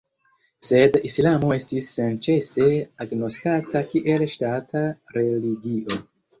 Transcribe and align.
Sed 0.67 0.95
islamo 1.09 1.51
estis 1.57 1.91
senĉese 1.99 2.71
agnoskata 3.07 3.85
kiel 3.95 4.29
ŝtata 4.35 4.85
religio. 5.21 6.05